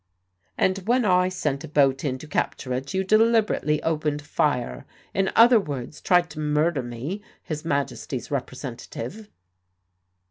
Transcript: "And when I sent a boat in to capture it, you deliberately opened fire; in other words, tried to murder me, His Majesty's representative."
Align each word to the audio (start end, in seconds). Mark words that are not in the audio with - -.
"And 0.57 0.79
when 0.87 1.05
I 1.05 1.29
sent 1.29 1.63
a 1.63 1.67
boat 1.67 2.03
in 2.03 2.17
to 2.17 2.27
capture 2.27 2.73
it, 2.73 2.91
you 2.91 3.03
deliberately 3.03 3.83
opened 3.83 4.23
fire; 4.23 4.87
in 5.13 5.29
other 5.35 5.59
words, 5.59 6.01
tried 6.01 6.27
to 6.31 6.39
murder 6.39 6.81
me, 6.81 7.21
His 7.43 7.63
Majesty's 7.63 8.31
representative." 8.31 9.29